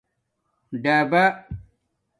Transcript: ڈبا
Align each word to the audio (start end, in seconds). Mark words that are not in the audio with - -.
ڈبا 0.83 1.23